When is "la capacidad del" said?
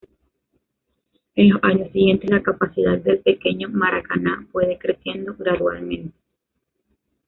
2.31-3.19